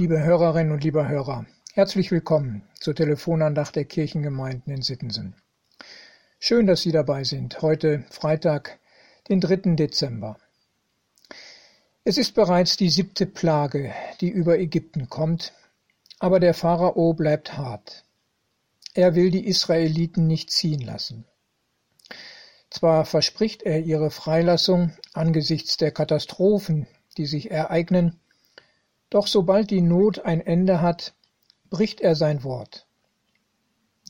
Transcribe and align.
Liebe 0.00 0.24
Hörerinnen 0.24 0.72
und 0.72 0.82
lieber 0.82 1.06
Hörer, 1.08 1.44
herzlich 1.74 2.10
willkommen 2.10 2.62
zur 2.72 2.94
Telefonandacht 2.94 3.76
der 3.76 3.84
Kirchengemeinden 3.84 4.72
in 4.72 4.80
Sittensen. 4.80 5.34
Schön, 6.38 6.66
dass 6.66 6.80
Sie 6.80 6.90
dabei 6.90 7.22
sind, 7.24 7.60
heute 7.60 8.06
Freitag, 8.08 8.78
den 9.28 9.42
3. 9.42 9.74
Dezember. 9.76 10.38
Es 12.02 12.16
ist 12.16 12.34
bereits 12.34 12.78
die 12.78 12.88
siebte 12.88 13.26
Plage, 13.26 13.92
die 14.22 14.30
über 14.30 14.58
Ägypten 14.58 15.10
kommt, 15.10 15.52
aber 16.18 16.40
der 16.40 16.54
Pharao 16.54 17.12
bleibt 17.12 17.58
hart. 17.58 18.06
Er 18.94 19.14
will 19.14 19.30
die 19.30 19.46
Israeliten 19.46 20.26
nicht 20.26 20.50
ziehen 20.50 20.80
lassen. 20.80 21.26
Zwar 22.70 23.04
verspricht 23.04 23.64
er 23.64 23.80
ihre 23.80 24.10
Freilassung 24.10 24.92
angesichts 25.12 25.76
der 25.76 25.90
Katastrophen, 25.90 26.86
die 27.18 27.26
sich 27.26 27.50
ereignen, 27.50 28.19
doch 29.10 29.26
sobald 29.26 29.70
die 29.70 29.82
Not 29.82 30.24
ein 30.24 30.40
Ende 30.40 30.80
hat, 30.80 31.14
bricht 31.68 32.00
er 32.00 32.14
sein 32.14 32.42
Wort. 32.44 32.86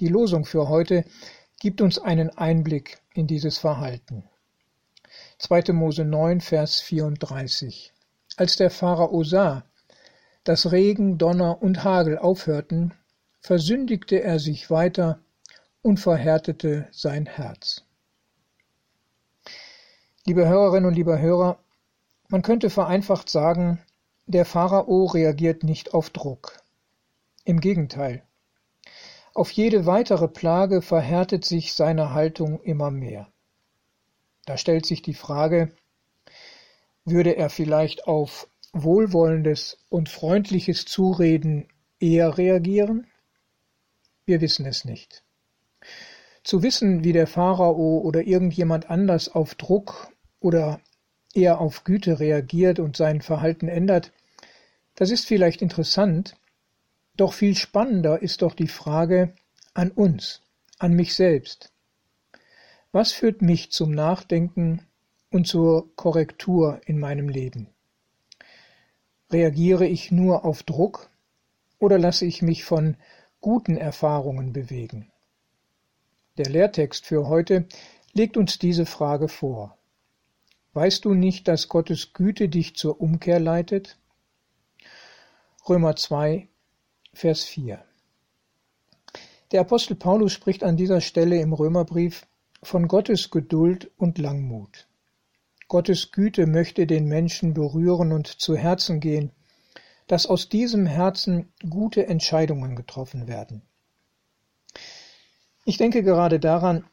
Die 0.00 0.08
Losung 0.08 0.44
für 0.44 0.68
heute 0.68 1.04
gibt 1.60 1.80
uns 1.80 1.98
einen 1.98 2.30
Einblick 2.30 3.00
in 3.14 3.26
dieses 3.26 3.58
Verhalten. 3.58 4.24
2. 5.38 5.72
Mose 5.72 6.04
9, 6.04 6.40
Vers 6.40 6.80
34. 6.80 7.92
Als 8.36 8.56
der 8.56 8.70
Pharao 8.70 9.24
sah, 9.24 9.64
dass 10.44 10.70
Regen, 10.70 11.18
Donner 11.18 11.62
und 11.62 11.84
Hagel 11.84 12.18
aufhörten, 12.18 12.94
versündigte 13.40 14.22
er 14.22 14.38
sich 14.38 14.70
weiter 14.70 15.20
und 15.82 15.98
verhärtete 15.98 16.88
sein 16.90 17.26
Herz. 17.26 17.84
Liebe 20.26 20.46
Hörerinnen 20.46 20.86
und 20.86 20.94
lieber 20.94 21.18
Hörer, 21.18 21.58
man 22.28 22.42
könnte 22.42 22.70
vereinfacht 22.70 23.28
sagen, 23.28 23.80
der 24.28 24.44
Pharao 24.44 25.06
reagiert 25.06 25.64
nicht 25.64 25.94
auf 25.94 26.10
Druck. 26.10 26.60
Im 27.44 27.60
Gegenteil. 27.60 28.22
Auf 29.32 29.50
jede 29.50 29.86
weitere 29.86 30.28
Plage 30.28 30.82
verhärtet 30.82 31.46
sich 31.46 31.72
seine 31.72 32.12
Haltung 32.12 32.60
immer 32.62 32.90
mehr. 32.90 33.28
Da 34.44 34.58
stellt 34.58 34.84
sich 34.84 35.00
die 35.00 35.14
Frage, 35.14 35.72
würde 37.06 37.36
er 37.36 37.48
vielleicht 37.48 38.06
auf 38.06 38.48
wohlwollendes 38.74 39.78
und 39.88 40.10
freundliches 40.10 40.84
Zureden 40.84 41.66
eher 41.98 42.36
reagieren? 42.36 43.06
Wir 44.26 44.42
wissen 44.42 44.66
es 44.66 44.84
nicht. 44.84 45.24
Zu 46.44 46.62
wissen, 46.62 47.02
wie 47.02 47.14
der 47.14 47.26
Pharao 47.26 48.00
oder 48.00 48.26
irgendjemand 48.26 48.90
anders 48.90 49.30
auf 49.30 49.54
Druck 49.54 50.12
oder 50.38 50.80
eher 51.32 51.62
auf 51.62 51.84
Güte 51.84 52.20
reagiert 52.20 52.78
und 52.78 52.94
sein 52.94 53.22
Verhalten 53.22 53.68
ändert, 53.68 54.12
das 54.98 55.12
ist 55.12 55.26
vielleicht 55.26 55.62
interessant, 55.62 56.36
doch 57.16 57.32
viel 57.32 57.54
spannender 57.54 58.20
ist 58.20 58.42
doch 58.42 58.52
die 58.52 58.66
Frage 58.66 59.32
an 59.72 59.92
uns, 59.92 60.42
an 60.80 60.92
mich 60.94 61.14
selbst. 61.14 61.72
Was 62.90 63.12
führt 63.12 63.40
mich 63.40 63.70
zum 63.70 63.92
Nachdenken 63.92 64.82
und 65.30 65.46
zur 65.46 65.94
Korrektur 65.94 66.80
in 66.84 66.98
meinem 66.98 67.28
Leben? 67.28 67.68
Reagiere 69.30 69.86
ich 69.86 70.10
nur 70.10 70.44
auf 70.44 70.64
Druck 70.64 71.08
oder 71.78 71.96
lasse 71.96 72.26
ich 72.26 72.42
mich 72.42 72.64
von 72.64 72.96
guten 73.40 73.76
Erfahrungen 73.76 74.52
bewegen? 74.52 75.12
Der 76.38 76.48
Lehrtext 76.48 77.06
für 77.06 77.28
heute 77.28 77.68
legt 78.14 78.36
uns 78.36 78.58
diese 78.58 78.84
Frage 78.84 79.28
vor. 79.28 79.78
Weißt 80.72 81.04
du 81.04 81.14
nicht, 81.14 81.46
dass 81.46 81.68
Gottes 81.68 82.14
Güte 82.14 82.48
dich 82.48 82.74
zur 82.74 83.00
Umkehr 83.00 83.38
leitet? 83.38 83.96
Römer 85.68 85.96
2, 85.96 86.48
Vers 87.12 87.44
4. 87.44 87.84
Der 89.52 89.60
Apostel 89.60 89.96
Paulus 89.96 90.32
spricht 90.32 90.64
an 90.64 90.78
dieser 90.78 91.02
Stelle 91.02 91.38
im 91.40 91.52
Römerbrief 91.52 92.26
von 92.62 92.88
Gottes 92.88 93.30
Geduld 93.30 93.90
und 93.98 94.16
Langmut. 94.16 94.88
Gottes 95.68 96.10
Güte 96.10 96.46
möchte 96.46 96.86
den 96.86 97.04
Menschen 97.04 97.52
berühren 97.52 98.12
und 98.12 98.28
zu 98.28 98.56
Herzen 98.56 99.00
gehen, 99.00 99.30
dass 100.06 100.24
aus 100.24 100.48
diesem 100.48 100.86
Herzen 100.86 101.52
gute 101.68 102.06
Entscheidungen 102.06 102.74
getroffen 102.74 103.28
werden. 103.28 103.60
Ich 105.66 105.76
denke 105.76 106.02
gerade 106.02 106.40
daran, 106.40 106.86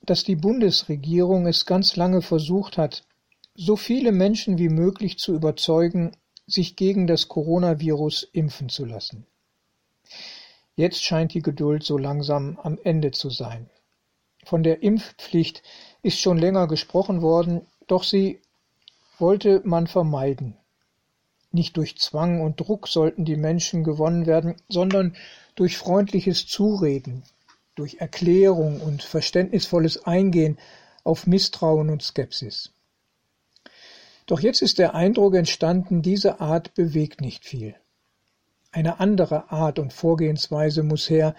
dass 0.00 0.24
die 0.24 0.36
Bundesregierung 0.36 1.46
es 1.46 1.66
ganz 1.66 1.96
lange 1.96 2.22
versucht 2.22 2.78
hat, 2.78 3.04
so 3.54 3.76
viele 3.76 4.10
Menschen 4.10 4.56
wie 4.56 4.70
möglich 4.70 5.18
zu 5.18 5.34
überzeugen, 5.34 6.12
sich 6.46 6.76
gegen 6.76 7.06
das 7.06 7.28
Coronavirus 7.28 8.28
impfen 8.32 8.68
zu 8.68 8.84
lassen. 8.84 9.26
Jetzt 10.74 11.02
scheint 11.02 11.34
die 11.34 11.42
Geduld 11.42 11.84
so 11.84 11.98
langsam 11.98 12.58
am 12.62 12.78
Ende 12.82 13.10
zu 13.10 13.30
sein. 13.30 13.68
Von 14.44 14.62
der 14.62 14.82
Impfpflicht 14.82 15.62
ist 16.02 16.18
schon 16.18 16.38
länger 16.38 16.66
gesprochen 16.66 17.22
worden, 17.22 17.66
doch 17.86 18.04
sie 18.04 18.40
wollte 19.18 19.60
man 19.64 19.86
vermeiden. 19.86 20.56
Nicht 21.52 21.76
durch 21.76 21.98
Zwang 21.98 22.40
und 22.40 22.58
Druck 22.58 22.88
sollten 22.88 23.24
die 23.24 23.36
Menschen 23.36 23.84
gewonnen 23.84 24.26
werden, 24.26 24.56
sondern 24.68 25.14
durch 25.54 25.76
freundliches 25.76 26.46
Zureden, 26.46 27.22
durch 27.74 27.96
Erklärung 28.00 28.80
und 28.80 29.02
verständnisvolles 29.02 30.04
Eingehen 30.04 30.58
auf 31.04 31.26
Misstrauen 31.26 31.90
und 31.90 32.02
Skepsis. 32.02 32.72
Doch 34.26 34.40
jetzt 34.40 34.62
ist 34.62 34.78
der 34.78 34.94
Eindruck 34.94 35.34
entstanden, 35.34 36.02
diese 36.02 36.40
Art 36.40 36.74
bewegt 36.74 37.20
nicht 37.20 37.44
viel. 37.44 37.74
Eine 38.70 39.00
andere 39.00 39.50
Art 39.50 39.78
und 39.78 39.92
Vorgehensweise 39.92 40.82
muss 40.82 41.10
her. 41.10 41.34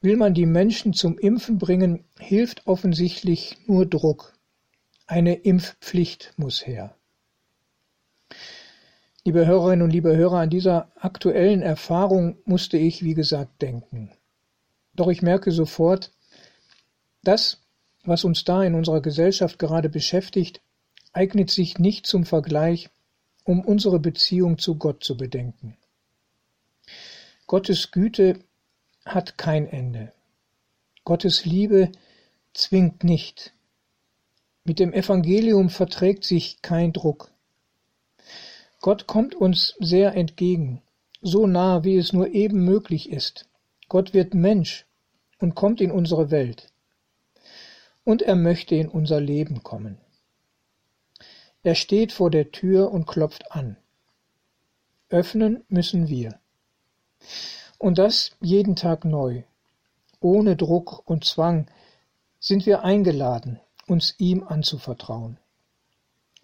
Will 0.00 0.16
man 0.16 0.34
die 0.34 0.46
Menschen 0.46 0.92
zum 0.92 1.18
Impfen 1.18 1.58
bringen, 1.58 2.04
hilft 2.18 2.66
offensichtlich 2.66 3.56
nur 3.66 3.84
Druck. 3.86 4.34
Eine 5.06 5.34
Impfpflicht 5.34 6.34
muss 6.36 6.66
her. 6.66 6.94
Liebe 9.24 9.46
Hörerinnen 9.46 9.82
und 9.82 9.90
liebe 9.90 10.16
Hörer, 10.16 10.38
an 10.38 10.50
dieser 10.50 10.92
aktuellen 10.96 11.62
Erfahrung 11.62 12.38
musste 12.44 12.78
ich, 12.78 13.02
wie 13.02 13.14
gesagt, 13.14 13.60
denken. 13.60 14.12
Doch 14.94 15.08
ich 15.08 15.20
merke 15.22 15.50
sofort, 15.50 16.12
das, 17.24 17.62
was 18.04 18.24
uns 18.24 18.44
da 18.44 18.62
in 18.62 18.74
unserer 18.74 19.02
Gesellschaft 19.02 19.58
gerade 19.58 19.88
beschäftigt, 19.88 20.60
eignet 21.12 21.50
sich 21.50 21.78
nicht 21.78 22.06
zum 22.06 22.24
Vergleich, 22.24 22.90
um 23.44 23.60
unsere 23.64 23.98
Beziehung 23.98 24.58
zu 24.58 24.76
Gott 24.76 25.02
zu 25.02 25.16
bedenken. 25.16 25.76
Gottes 27.46 27.90
Güte 27.90 28.38
hat 29.04 29.38
kein 29.38 29.66
Ende. 29.66 30.12
Gottes 31.04 31.44
Liebe 31.44 31.90
zwingt 32.52 33.04
nicht. 33.04 33.54
Mit 34.64 34.78
dem 34.78 34.92
Evangelium 34.92 35.70
verträgt 35.70 36.24
sich 36.24 36.60
kein 36.60 36.92
Druck. 36.92 37.30
Gott 38.80 39.06
kommt 39.06 39.34
uns 39.34 39.74
sehr 39.78 40.14
entgegen, 40.14 40.82
so 41.22 41.46
nah, 41.46 41.84
wie 41.84 41.96
es 41.96 42.12
nur 42.12 42.28
eben 42.28 42.64
möglich 42.64 43.10
ist. 43.10 43.48
Gott 43.88 44.12
wird 44.12 44.34
Mensch 44.34 44.84
und 45.38 45.54
kommt 45.54 45.80
in 45.80 45.90
unsere 45.90 46.30
Welt. 46.30 46.70
Und 48.04 48.22
er 48.22 48.36
möchte 48.36 48.74
in 48.74 48.88
unser 48.88 49.20
Leben 49.20 49.62
kommen. 49.62 49.98
Er 51.64 51.74
steht 51.74 52.12
vor 52.12 52.30
der 52.30 52.52
Tür 52.52 52.92
und 52.92 53.06
klopft 53.06 53.52
an. 53.52 53.76
Öffnen 55.10 55.64
müssen 55.68 56.08
wir. 56.08 56.38
Und 57.78 57.98
das 57.98 58.32
jeden 58.40 58.76
Tag 58.76 59.04
neu. 59.04 59.42
Ohne 60.20 60.56
Druck 60.56 61.08
und 61.08 61.24
Zwang 61.24 61.66
sind 62.38 62.66
wir 62.66 62.84
eingeladen, 62.84 63.58
uns 63.86 64.14
ihm 64.18 64.44
anzuvertrauen. 64.44 65.38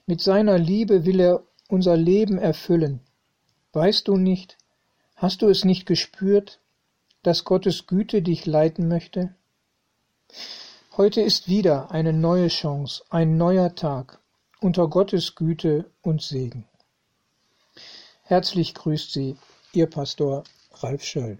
Mit 0.06 0.20
seiner 0.20 0.58
Liebe 0.58 1.04
will 1.04 1.20
er 1.20 1.42
unser 1.68 1.96
Leben 1.96 2.38
erfüllen. 2.38 3.00
Weißt 3.72 4.08
du 4.08 4.16
nicht, 4.16 4.58
hast 5.16 5.42
du 5.42 5.48
es 5.48 5.64
nicht 5.64 5.86
gespürt, 5.86 6.58
dass 7.22 7.44
Gottes 7.44 7.86
Güte 7.86 8.20
dich 8.20 8.46
leiten 8.46 8.88
möchte? 8.88 9.34
Heute 10.96 11.20
ist 11.20 11.48
wieder 11.48 11.90
eine 11.90 12.12
neue 12.12 12.48
Chance, 12.48 13.04
ein 13.10 13.36
neuer 13.36 13.74
Tag 13.74 14.20
unter 14.64 14.88
Gottes 14.88 15.34
Güte 15.34 15.84
und 16.00 16.22
Segen. 16.22 16.64
Herzlich 18.22 18.72
grüßt 18.72 19.12
Sie 19.12 19.36
Ihr 19.74 19.90
Pastor 19.90 20.42
Ralf 20.72 21.04
Schöll. 21.04 21.38